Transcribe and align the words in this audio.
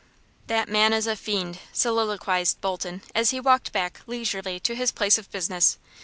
"That 0.47 0.67
man 0.67 0.93
is 0.93 1.05
a 1.05 1.15
fiend!" 1.15 1.59
soliloquized 1.71 2.59
Bolton, 2.59 3.03
as 3.13 3.29
he 3.29 3.39
walked 3.39 3.71
back, 3.71 4.01
leisurely, 4.07 4.59
to 4.61 4.73
his 4.73 4.91
place 4.91 5.19
of 5.19 5.29
business. 5.31 5.77